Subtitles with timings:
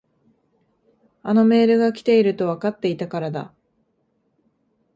[1.21, 3.53] あのメールが来ているとわかっていたからだ。